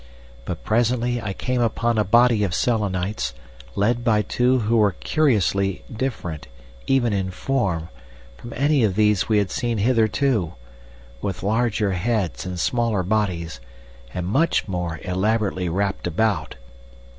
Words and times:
But 0.45 0.63
presently 0.63 1.21
I 1.21 1.31
came 1.33 1.61
upon 1.61 1.99
a 1.99 2.03
body 2.03 2.43
of 2.43 2.55
Selenites, 2.55 3.35
led 3.75 4.03
by 4.03 4.23
two 4.23 4.61
who 4.61 4.77
were 4.77 4.93
curiously 4.93 5.83
different, 5.95 6.47
even 6.87 7.13
in 7.13 7.29
form, 7.29 7.87
from 8.35 8.51
any 8.55 8.83
of 8.83 8.95
these 8.95 9.29
we 9.29 9.37
had 9.37 9.51
seen 9.51 9.77
hitherto, 9.77 10.55
with 11.21 11.43
larger 11.43 11.91
heads 11.91 12.47
and 12.47 12.59
smaller 12.59 13.03
bodies, 13.03 13.59
and 14.11 14.25
much 14.25 14.67
more 14.67 14.99
elaborately 15.03 15.69
wrapped 15.69 16.07
about. 16.07 16.55